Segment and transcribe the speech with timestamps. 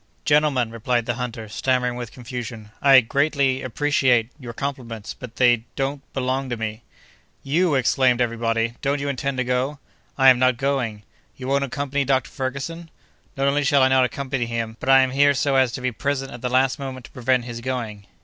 [0.25, 6.81] "Gentlemen," replied the hunter, stammering with confusion, "I greatly—appreciate—your compliments—but they—don't—belong to me."
[7.43, 9.77] "You!" exclaimed every body, "don't you intend to go?"
[10.17, 11.03] "I am not going!"
[11.37, 12.31] "You won't accompany Dr.
[12.31, 12.89] Ferguson?"
[13.37, 15.91] "Not only shall I not accompany him, but I am here so as to be
[15.91, 18.07] present at the last moment to prevent his going."